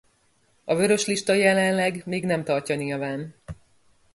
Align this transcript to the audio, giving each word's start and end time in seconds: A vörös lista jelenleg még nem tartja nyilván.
A 0.65 0.75
vörös 0.75 1.05
lista 1.05 1.33
jelenleg 1.33 2.03
még 2.05 2.25
nem 2.25 2.43
tartja 2.43 2.75
nyilván. 2.75 3.35